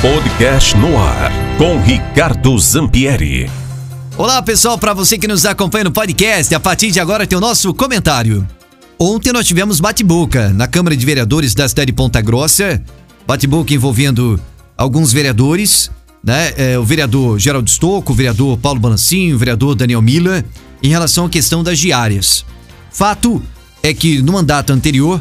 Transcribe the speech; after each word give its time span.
Podcast 0.00 0.76
no 0.76 0.96
ar 0.96 1.32
com 1.58 1.80
Ricardo 1.80 2.56
Zampieri. 2.56 3.50
Olá 4.16 4.40
pessoal, 4.40 4.78
para 4.78 4.94
você 4.94 5.18
que 5.18 5.26
nos 5.26 5.44
acompanha 5.44 5.86
no 5.86 5.90
podcast, 5.90 6.54
a 6.54 6.60
partir 6.60 6.92
de 6.92 7.00
agora 7.00 7.26
tem 7.26 7.36
o 7.36 7.40
nosso 7.40 7.74
comentário. 7.74 8.46
Ontem 8.96 9.32
nós 9.32 9.44
tivemos 9.44 9.80
bate-boca 9.80 10.50
na 10.50 10.68
Câmara 10.68 10.96
de 10.96 11.04
Vereadores 11.04 11.52
da 11.52 11.68
cidade 11.68 11.86
de 11.86 11.94
Ponta 11.94 12.20
Grossa, 12.20 12.80
bate-boca 13.26 13.74
envolvendo 13.74 14.40
alguns 14.76 15.12
vereadores, 15.12 15.90
né? 16.22 16.52
É, 16.56 16.78
o 16.78 16.84
vereador 16.84 17.36
Geraldo 17.36 17.68
Stocco, 17.68 18.12
o 18.12 18.14
vereador 18.14 18.56
Paulo 18.56 18.78
Balancinho, 18.78 19.34
o 19.34 19.38
vereador 19.38 19.74
Daniel 19.74 20.00
Mila, 20.00 20.44
em 20.80 20.90
relação 20.90 21.26
à 21.26 21.28
questão 21.28 21.64
das 21.64 21.76
diárias. 21.76 22.44
Fato 22.92 23.42
é 23.82 23.92
que 23.92 24.22
no 24.22 24.34
mandato 24.34 24.72
anterior 24.72 25.20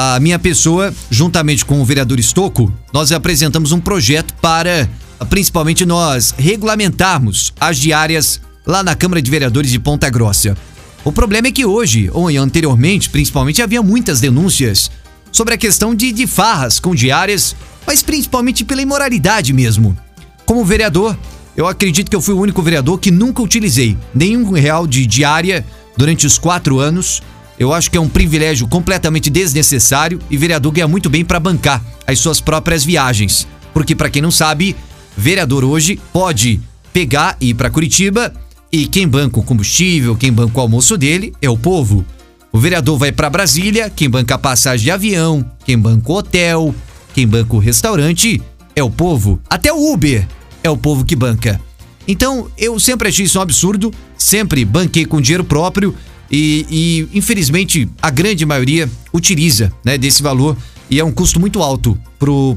a 0.00 0.20
minha 0.20 0.38
pessoa, 0.38 0.94
juntamente 1.10 1.64
com 1.64 1.80
o 1.80 1.84
vereador 1.84 2.20
Estocco, 2.20 2.72
nós 2.92 3.10
apresentamos 3.10 3.72
um 3.72 3.80
projeto 3.80 4.32
para, 4.34 4.88
principalmente, 5.28 5.84
nós 5.84 6.32
regulamentarmos 6.38 7.52
as 7.58 7.78
diárias 7.78 8.40
lá 8.64 8.84
na 8.84 8.94
Câmara 8.94 9.20
de 9.20 9.28
Vereadores 9.28 9.72
de 9.72 9.78
Ponta 9.80 10.08
Grossa. 10.08 10.56
O 11.04 11.10
problema 11.10 11.48
é 11.48 11.50
que 11.50 11.64
hoje, 11.64 12.08
ou 12.12 12.28
anteriormente, 12.28 13.10
principalmente, 13.10 13.60
havia 13.60 13.82
muitas 13.82 14.20
denúncias 14.20 14.88
sobre 15.32 15.54
a 15.54 15.58
questão 15.58 15.92
de, 15.96 16.12
de 16.12 16.28
farras 16.28 16.78
com 16.78 16.94
diárias, 16.94 17.56
mas 17.84 18.00
principalmente 18.00 18.64
pela 18.64 18.80
imoralidade 18.80 19.52
mesmo. 19.52 19.98
Como 20.46 20.64
vereador, 20.64 21.18
eu 21.56 21.66
acredito 21.66 22.08
que 22.08 22.14
eu 22.14 22.22
fui 22.22 22.34
o 22.34 22.40
único 22.40 22.62
vereador 22.62 23.00
que 23.00 23.10
nunca 23.10 23.42
utilizei 23.42 23.98
nenhum 24.14 24.48
real 24.52 24.86
de 24.86 25.04
diária 25.04 25.66
durante 25.96 26.24
os 26.24 26.38
quatro 26.38 26.78
anos 26.78 27.20
eu 27.58 27.72
acho 27.72 27.90
que 27.90 27.96
é 27.96 28.00
um 28.00 28.08
privilégio 28.08 28.68
completamente 28.68 29.28
desnecessário 29.28 30.20
e 30.30 30.36
vereador 30.36 30.72
ganha 30.72 30.86
muito 30.86 31.10
bem 31.10 31.24
para 31.24 31.40
bancar 31.40 31.84
as 32.06 32.18
suas 32.20 32.40
próprias 32.40 32.84
viagens. 32.84 33.46
Porque, 33.74 33.94
para 33.94 34.08
quem 34.08 34.22
não 34.22 34.30
sabe, 34.30 34.76
vereador 35.16 35.64
hoje 35.64 36.00
pode 36.12 36.60
pegar 36.92 37.36
e 37.40 37.50
ir 37.50 37.54
para 37.54 37.70
Curitiba 37.70 38.32
e 38.70 38.86
quem 38.86 39.08
banca 39.08 39.40
o 39.40 39.42
combustível, 39.42 40.16
quem 40.16 40.32
banca 40.32 40.58
o 40.58 40.60
almoço 40.60 40.96
dele 40.96 41.32
é 41.42 41.50
o 41.50 41.58
povo. 41.58 42.04
O 42.52 42.58
vereador 42.58 42.98
vai 42.98 43.12
para 43.12 43.28
Brasília, 43.28 43.90
quem 43.90 44.08
banca 44.08 44.36
a 44.36 44.38
passagem 44.38 44.84
de 44.84 44.90
avião, 44.90 45.44
quem 45.64 45.78
banca 45.78 46.12
o 46.12 46.16
hotel, 46.16 46.74
quem 47.14 47.26
banca 47.26 47.56
o 47.56 47.58
restaurante 47.58 48.40
é 48.74 48.82
o 48.82 48.90
povo. 48.90 49.40
Até 49.50 49.72
o 49.72 49.92
Uber 49.92 50.26
é 50.62 50.70
o 50.70 50.76
povo 50.76 51.04
que 51.04 51.16
banca. 51.16 51.60
Então, 52.06 52.50
eu 52.56 52.80
sempre 52.80 53.08
achei 53.08 53.26
isso 53.26 53.38
um 53.38 53.42
absurdo, 53.42 53.92
sempre 54.16 54.64
banquei 54.64 55.04
com 55.04 55.20
dinheiro 55.20 55.44
próprio 55.44 55.94
e, 56.30 56.66
e 56.70 57.18
infelizmente 57.18 57.88
a 58.00 58.10
grande 58.10 58.44
maioria 58.44 58.88
utiliza 59.12 59.72
né, 59.84 59.96
desse 59.96 60.22
valor 60.22 60.56
e 60.90 60.98
é 60.98 61.04
um 61.04 61.12
custo 61.12 61.38
muito 61.38 61.62
alto 61.62 61.98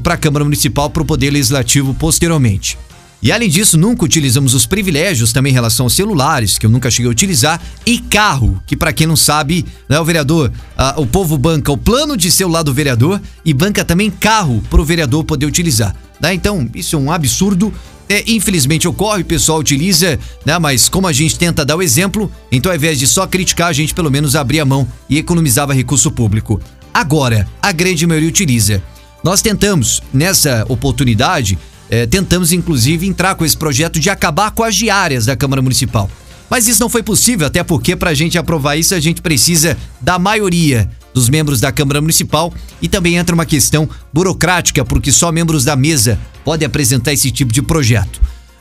para 0.02 0.14
a 0.14 0.16
Câmara 0.16 0.44
Municipal, 0.44 0.88
para 0.90 1.02
o 1.02 1.06
Poder 1.06 1.30
Legislativo 1.30 1.94
posteriormente. 1.94 2.78
E 3.22 3.30
além 3.30 3.48
disso, 3.48 3.78
nunca 3.78 4.04
utilizamos 4.04 4.52
os 4.52 4.66
privilégios 4.66 5.32
também 5.32 5.52
em 5.52 5.54
relação 5.54 5.86
aos 5.86 5.94
celulares, 5.94 6.58
que 6.58 6.66
eu 6.66 6.70
nunca 6.70 6.90
cheguei 6.90 7.08
a 7.08 7.12
utilizar, 7.12 7.62
e 7.86 7.98
carro, 7.98 8.60
que 8.66 8.76
para 8.76 8.92
quem 8.92 9.06
não 9.06 9.14
sabe, 9.14 9.64
né, 9.88 10.00
o 10.00 10.04
vereador, 10.04 10.50
o 10.96 11.06
povo 11.06 11.38
banca 11.38 11.70
o 11.70 11.76
plano 11.76 12.16
de 12.16 12.32
celular 12.32 12.64
do 12.64 12.74
vereador 12.74 13.20
e 13.44 13.54
banca 13.54 13.84
também 13.84 14.10
carro 14.10 14.60
para 14.68 14.80
o 14.80 14.84
vereador 14.84 15.22
poder 15.22 15.46
utilizar. 15.46 15.94
Né? 16.20 16.34
Então, 16.34 16.68
isso 16.74 16.96
é 16.96 16.98
um 16.98 17.12
absurdo 17.12 17.72
é, 18.12 18.22
infelizmente 18.26 18.86
ocorre, 18.86 19.22
o 19.22 19.24
pessoal 19.24 19.58
utiliza, 19.58 20.18
né? 20.44 20.58
Mas 20.58 20.86
como 20.86 21.06
a 21.06 21.12
gente 21.12 21.38
tenta 21.38 21.64
dar 21.64 21.76
o 21.76 21.82
exemplo, 21.82 22.30
então 22.50 22.70
ao 22.70 22.76
invés 22.76 22.98
de 22.98 23.06
só 23.06 23.26
criticar, 23.26 23.68
a 23.68 23.72
gente 23.72 23.94
pelo 23.94 24.10
menos 24.10 24.36
abria 24.36 24.62
a 24.62 24.66
mão 24.66 24.86
e 25.08 25.16
economizava 25.16 25.72
recurso 25.72 26.10
público. 26.10 26.60
Agora, 26.92 27.48
a 27.62 27.72
grande 27.72 28.06
maioria 28.06 28.28
utiliza. 28.28 28.82
Nós 29.24 29.40
tentamos, 29.40 30.02
nessa 30.12 30.66
oportunidade, 30.68 31.58
é, 31.88 32.06
tentamos 32.06 32.52
inclusive 32.52 33.06
entrar 33.06 33.34
com 33.34 33.46
esse 33.46 33.56
projeto 33.56 33.98
de 33.98 34.10
acabar 34.10 34.50
com 34.50 34.62
as 34.62 34.76
diárias 34.76 35.24
da 35.24 35.34
Câmara 35.34 35.62
Municipal. 35.62 36.10
Mas 36.50 36.68
isso 36.68 36.82
não 36.82 36.90
foi 36.90 37.02
possível, 37.02 37.46
até 37.46 37.64
porque 37.64 37.96
para 37.96 38.10
a 38.10 38.14
gente 38.14 38.36
aprovar 38.36 38.76
isso 38.76 38.94
a 38.94 39.00
gente 39.00 39.22
precisa 39.22 39.74
da 40.02 40.18
maioria 40.18 40.90
dos 41.14 41.28
membros 41.28 41.60
da 41.60 41.72
Câmara 41.72 42.00
Municipal 42.00 42.52
e 42.80 42.88
também 42.88 43.16
entra 43.16 43.34
uma 43.34 43.46
questão 43.46 43.88
burocrática, 44.12 44.84
porque 44.84 45.12
só 45.12 45.30
membros 45.30 45.64
da 45.64 45.76
mesa 45.76 46.18
podem 46.44 46.66
apresentar 46.66 47.12
esse 47.12 47.30
tipo 47.30 47.52
de 47.52 47.62
projeto. 47.62 48.20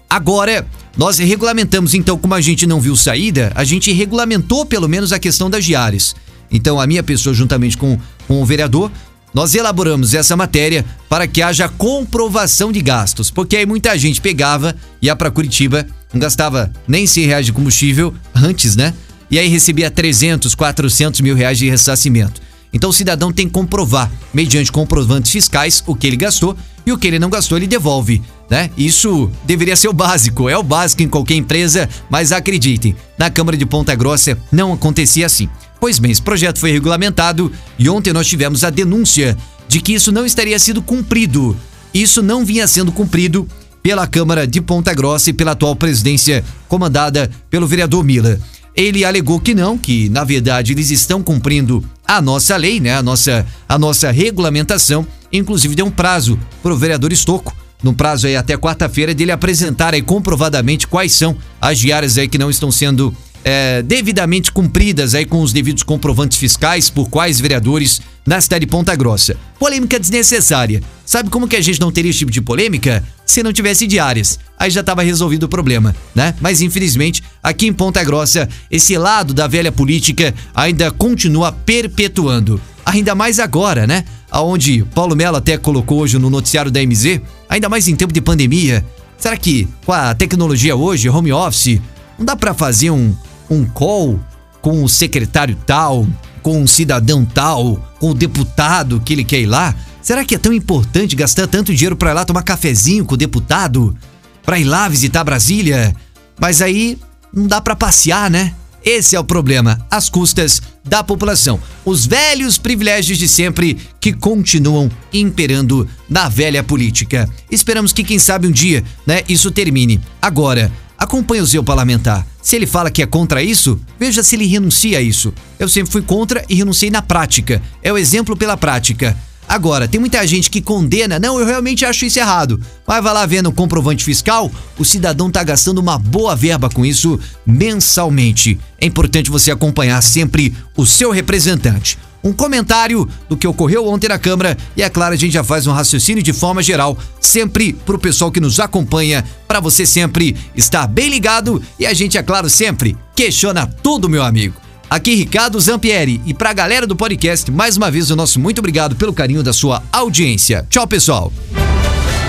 Agora, 0.10 0.68
nós 0.98 1.18
regulamentamos, 1.20 1.94
então, 1.94 2.18
como 2.18 2.34
a 2.34 2.42
gente 2.42 2.68
não 2.68 2.82
viu 2.82 2.96
saída, 2.96 3.52
a 3.56 3.64
gente 3.64 3.92
regulamentou 3.94 4.66
pelo 4.66 4.90
menos 4.90 5.14
a 5.14 5.20
questão 5.20 5.50
das 5.50 5.64
diárias. 5.64 6.14
Então, 6.52 6.80
a 6.80 6.86
minha 6.86 7.02
pessoa, 7.02 7.34
juntamente 7.34 7.78
com, 7.78 7.98
com 8.28 8.42
o 8.42 8.46
vereador, 8.46 8.92
nós 9.34 9.56
elaboramos 9.56 10.14
essa 10.14 10.36
matéria 10.36 10.86
para 11.08 11.28
que 11.28 11.42
haja 11.42 11.70
comprovação 11.70 12.72
de 12.72 12.82
gastos, 12.82 13.32
porque 13.32 13.56
aí 13.56 13.66
muita 13.66 13.98
gente 13.98 14.20
pegava, 14.20 14.76
ia 15.02 15.16
para 15.16 15.32
Curitiba, 15.32 15.88
não 16.12 16.20
gastava 16.20 16.72
nem 16.86 17.08
100 17.08 17.26
reais 17.26 17.46
de 17.46 17.54
combustível 17.54 18.14
antes, 18.36 18.76
né? 18.76 18.94
E 19.32 19.40
aí 19.40 19.48
recebia 19.48 19.90
300, 19.90 20.54
400 20.54 21.22
mil 21.22 21.36
reais 21.36 21.58
de 21.58 21.70
ressarcimento. 21.70 22.42
Então 22.74 22.90
o 22.90 22.94
cidadão 22.94 23.32
tem 23.32 23.48
que 23.48 23.54
comprovar, 23.54 24.12
mediante 24.34 24.72
comprovantes 24.72 25.32
fiscais, 25.32 25.84
o 25.88 25.96
que 25.96 26.08
ele 26.08 26.18
gastou 26.18 26.56
e 26.86 26.92
o 26.92 26.98
que 26.98 27.08
ele 27.08 27.20
não 27.20 27.30
gastou 27.30 27.58
ele 27.58 27.68
devolve, 27.68 28.22
né? 28.50 28.70
Isso 28.78 29.32
deveria 29.46 29.76
ser 29.76 29.88
o 29.88 29.94
básico, 29.94 30.50
é 30.50 30.58
o 30.58 30.64
básico 30.64 31.04
em 31.04 31.08
qualquer 31.08 31.36
empresa, 31.36 31.88
mas 32.10 32.32
acreditem, 32.32 32.96
na 33.18 33.30
Câmara 33.30 33.58
de 33.58 33.66
Ponta 33.66 33.96
Grossa 33.96 34.38
não 34.52 34.74
acontecia 34.74 35.26
assim. 35.26 35.50
Pois 35.80 35.98
bem, 35.98 36.12
esse 36.12 36.22
projeto 36.22 36.60
foi 36.60 36.72
regulamentado 36.72 37.52
e 37.78 37.90
ontem 37.90 38.14
nós 38.14 38.28
tivemos 38.28 38.64
a 38.64 38.70
denúncia 38.70 39.38
de 39.68 39.82
que 39.82 39.94
isso 39.94 40.12
não 40.12 40.26
estaria 40.26 40.60
sendo 40.60 40.82
cumprido. 40.82 41.58
Isso 41.94 42.22
não 42.22 42.46
vinha 42.46 42.68
sendo 42.68 42.92
cumprido 42.92 43.48
pela 43.82 44.06
Câmara 44.06 44.46
de 44.46 44.62
Ponta 44.62 44.94
Grossa 44.94 45.30
e 45.32 45.34
pela 45.34 45.52
atual 45.52 45.76
presidência 45.76 46.44
comandada 46.68 47.30
pelo 47.50 47.68
vereador 47.68 48.04
Mila. 48.04 48.40
Ele 48.76 49.04
alegou 49.04 49.40
que 49.40 49.54
não, 49.54 49.78
que 49.78 50.10
na 50.10 50.24
verdade 50.24 50.72
eles 50.72 50.92
estão 50.92 51.22
cumprindo 51.22 51.84
a 52.08 52.22
nossa 52.22 52.56
lei, 52.56 52.80
né? 52.80 52.96
A 52.96 53.04
nossa, 53.04 53.46
a 53.68 53.78
nossa 53.78 54.12
regulamentação. 54.12 55.06
Inclusive 55.32 55.76
deu 55.76 55.86
um 55.86 55.92
prazo 55.92 56.40
para 56.62 56.74
o 56.74 56.78
vereador 56.78 57.12
Estocco, 57.12 57.56
no 57.84 57.94
prazo 57.94 58.28
aí 58.28 58.36
até 58.36 58.58
quarta-feira, 58.58 59.14
dele 59.14 59.32
apresentar 59.32 59.94
aí 59.94 60.02
comprovadamente 60.02 60.88
quais 60.88 61.14
são 61.14 61.36
as 61.60 61.80
diárias 61.80 62.18
aí 62.18 62.28
que 62.28 62.38
não 62.38 62.50
estão 62.50 62.72
sendo 62.72 63.16
é, 63.44 63.82
devidamente 63.82 64.52
cumpridas 64.52 65.16
aí 65.16 65.26
com 65.26 65.42
os 65.42 65.52
devidos 65.54 65.84
comprovantes 65.84 66.38
fiscais 66.38 66.90
por 66.90 67.10
quais 67.10 67.40
vereadores 67.40 68.02
na 68.26 68.40
cidade 68.40 68.66
de 68.66 68.72
Ponta 68.72 68.96
Grossa. 68.96 69.36
Polêmica 69.60 70.00
desnecessária. 70.00 70.82
Sabe 71.06 71.30
como 71.30 71.48
que 71.48 71.56
a 71.56 71.62
gente 71.62 71.80
não 71.80 71.92
teria 71.92 72.12
esse 72.12 72.20
tipo 72.20 72.32
de 72.32 72.42
polêmica? 72.42 73.04
Se 73.26 73.42
não 73.42 73.52
tivesse 73.52 73.88
diárias. 73.88 74.40
Aí 74.58 74.70
já 74.70 74.82
estava 74.82 75.02
resolvido 75.02 75.44
o 75.44 75.50
problema, 75.50 75.96
né? 76.14 76.36
Mas 76.40 76.62
infelizmente, 76.62 77.24
aqui 77.42 77.68
em 77.68 77.74
Ponta 77.74 78.04
Grossa, 78.04 78.48
esse 78.70 78.98
lado 78.98 79.34
da 79.34 79.48
velha 79.48 79.72
política 79.72 80.34
ainda 80.54 80.92
continua 80.92 81.52
perpetuando. 81.52 82.62
Ainda 82.86 83.16
mais 83.16 83.40
agora, 83.40 83.88
né? 83.88 84.06
Aonde 84.30 84.86
Paulo 84.96 85.16
Mello 85.16 85.38
até 85.38 85.58
colocou 85.58 86.00
hoje 86.00 86.18
no 86.18 86.30
noticiário 86.30 86.72
da 86.72 86.80
MZ, 86.86 87.22
ainda 87.50 87.70
mais 87.70 87.88
em 87.88 87.96
tempo 87.96 88.14
de 88.14 88.22
pandemia. 88.22 88.86
Será 89.18 89.38
que 89.38 89.68
com 89.86 89.94
a 89.94 90.16
tecnologia 90.16 90.76
hoje, 90.76 91.10
home 91.10 91.32
office, 91.32 91.80
não 92.18 92.26
dá 92.26 92.36
para 92.36 92.54
fazer 92.54 92.90
um, 92.90 93.16
um 93.52 93.66
call 93.66 94.20
com 94.62 94.84
o 94.84 94.90
secretário 94.90 95.58
tal, 95.66 96.08
com 96.42 96.64
o 96.64 96.68
cidadão 96.68 97.26
tal, 97.26 97.78
com 98.00 98.12
o 98.12 98.16
deputado 98.16 99.02
que 99.02 99.14
ele 99.14 99.24
quer 99.24 99.42
ir 99.42 99.46
lá? 99.46 99.76
Será 100.02 100.26
que 100.26 100.36
é 100.36 100.38
tão 100.38 100.54
importante 100.54 101.16
gastar 101.16 101.48
tanto 101.48 101.74
dinheiro 101.74 101.96
para 101.96 102.12
ir 102.12 102.14
lá 102.14 102.26
tomar 102.26 102.44
cafezinho 102.44 103.06
com 103.06 103.14
o 103.14 103.18
deputado? 103.18 103.96
Para 104.44 104.60
ir 104.60 104.64
lá 104.64 104.88
visitar 104.88 105.24
Brasília? 105.24 105.96
Mas 106.40 106.62
aí 106.62 106.98
não 107.32 107.46
dá 107.46 107.62
para 107.62 107.76
passear, 107.76 108.30
né? 108.30 108.56
Esse 108.84 109.16
é 109.16 109.20
o 109.20 109.24
problema, 109.24 109.86
as 109.92 110.10
custas 110.10 110.60
da 110.84 111.04
população. 111.04 111.60
Os 111.86 112.08
velhos 112.08 112.58
privilégios 112.58 113.20
de 113.20 113.28
sempre 113.28 113.78
que 114.00 114.12
continuam 114.12 114.90
imperando 115.14 115.88
na 116.10 116.28
velha 116.28 116.64
política. 116.64 117.30
Esperamos 117.52 117.94
que, 117.94 118.04
quem 118.04 118.18
sabe, 118.18 118.48
um 118.48 118.52
dia, 118.52 118.84
né, 119.06 119.22
isso 119.30 119.52
termine. 119.52 120.02
Agora, 120.20 120.72
Acompanhe 121.12 121.42
o 121.42 121.46
seu 121.46 121.62
parlamentar. 121.62 122.26
Se 122.42 122.56
ele 122.56 122.66
fala 122.66 122.90
que 122.90 123.02
é 123.02 123.06
contra 123.06 123.44
isso, 123.44 123.78
veja 124.00 124.24
se 124.24 124.38
ele 124.38 124.48
renuncia 124.48 124.98
a 124.98 125.02
isso. 125.02 125.34
Eu 125.60 125.68
sempre 125.68 125.92
fui 125.92 126.02
contra 126.02 126.42
e 126.48 126.56
renunciei 126.56 126.90
na 126.90 127.02
prática. 127.02 127.62
É 127.84 127.92
o 127.92 127.98
exemplo 127.98 128.34
pela 128.34 128.56
prática. 128.56 129.14
Agora, 129.46 129.90
tem 129.90 130.00
muita 130.00 130.26
gente 130.26 130.50
que 130.50 130.62
condena, 130.62 131.20
não, 131.20 131.38
eu 131.38 131.46
realmente 131.46 131.84
acho 131.84 132.06
isso 132.06 132.18
errado. 132.18 132.62
Mas 132.88 133.04
vai 133.04 133.14
lá 133.14 133.26
vendo 133.26 133.48
o 133.48 133.52
comprovante 133.52 134.06
fiscal, 134.06 134.50
o 134.80 134.86
cidadão 134.86 135.30
tá 135.30 135.44
gastando 135.44 135.80
uma 135.80 135.98
boa 135.98 136.34
verba 136.34 136.70
com 136.70 136.86
isso 136.86 137.20
mensalmente. 137.46 138.58
É 138.80 138.86
importante 138.86 139.30
você 139.30 139.52
acompanhar 139.52 140.02
sempre 140.02 140.56
o 140.78 140.86
seu 140.86 141.12
representante 141.12 141.98
um 142.24 142.34
comentário 142.34 143.08
do 143.28 143.38
que 143.38 143.48
ocorreu 143.48 143.88
ontem 143.88 144.08
na 144.08 144.20
Câmara 144.20 144.58
e 144.76 144.84
é 144.84 144.90
claro, 144.90 145.14
a 145.14 145.18
gente 145.18 145.34
já 145.34 145.44
faz 145.44 145.68
um 145.68 145.72
raciocínio 145.72 146.24
de 146.24 146.34
forma 146.34 146.62
geral, 146.62 146.98
sempre 147.20 147.74
pro 147.74 148.00
pessoal 148.00 148.32
que 148.32 148.40
nos 148.40 148.60
acompanha, 148.60 149.24
para 149.48 149.60
você 149.60 149.86
sempre 149.86 150.36
estar 150.56 150.88
bem 150.88 151.10
ligado 151.10 151.62
e 151.80 151.86
a 151.86 151.94
gente, 151.94 152.18
é 152.18 152.24
claro, 152.24 152.50
sempre 152.50 152.98
questiona 153.16 153.68
tudo, 153.68 154.10
meu 154.10 154.24
amigo. 154.24 154.56
Aqui 154.90 155.16
Ricardo 155.16 155.60
Zampieri 155.60 156.22
e 156.26 156.34
pra 156.34 156.52
galera 156.52 156.86
do 156.86 156.96
podcast, 156.96 157.50
mais 157.50 157.78
uma 157.78 157.90
vez 157.90 158.12
o 158.12 158.16
nosso 158.16 158.40
muito 158.40 158.60
obrigado 158.60 158.96
pelo 158.96 159.14
carinho 159.14 159.42
da 159.42 159.54
sua 159.54 159.82
audiência. 159.92 160.66
Tchau, 160.70 160.86
pessoal. 160.86 161.32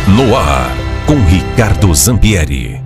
No 0.07 0.37
ar, 0.37 0.71
com 1.07 1.25
Ricardo 1.25 1.93
Zampieri. 1.95 2.82